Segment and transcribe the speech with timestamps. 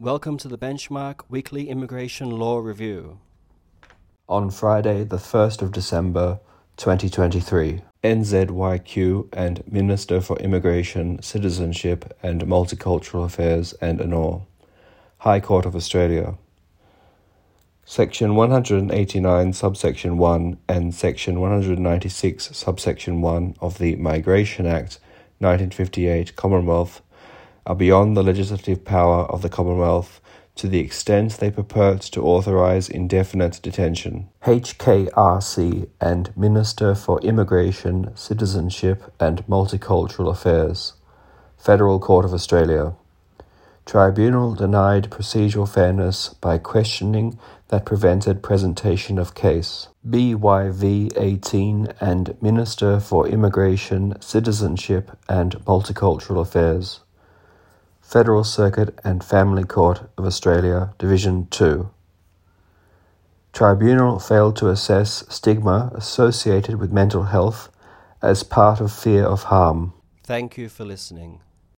[0.00, 3.18] Welcome to the Benchmark Weekly Immigration Law Review.
[4.28, 6.38] On Friday, the 1st of December
[6.76, 14.46] 2023, NZYQ and Minister for Immigration, Citizenship and Multicultural Affairs and ANOR,
[15.18, 16.38] High Court of Australia.
[17.84, 25.00] Section 189, subsection 1 and Section 196, subsection 1 of the Migration Act
[25.40, 27.02] 1958 Commonwealth
[27.68, 30.22] are beyond the legislative power of the Commonwealth
[30.56, 34.28] to the extent they purport to authorise indefinite detention.
[34.44, 40.94] HKRC and Minister for Immigration, Citizenship and Multicultural Affairs.
[41.58, 42.94] Federal Court of Australia.
[43.84, 49.88] Tribunal denied procedural fairness by questioning that prevented presentation of case.
[50.08, 57.00] BYV 18 and Minister for Immigration, Citizenship and Multicultural Affairs.
[58.08, 61.90] Federal Circuit and Family Court of Australia, Division 2.
[63.52, 67.68] Tribunal failed to assess stigma associated with mental health
[68.22, 69.92] as part of fear of harm.
[70.24, 71.40] Thank you for listening.